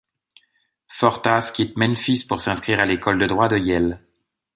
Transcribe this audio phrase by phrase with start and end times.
[0.87, 4.03] Fortas quitte Memphis pour s'inscrire à l'École de droit de Yale.